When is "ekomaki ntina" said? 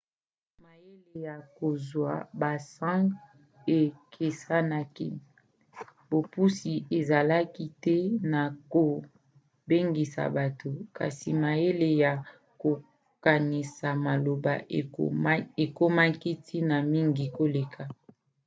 15.63-16.77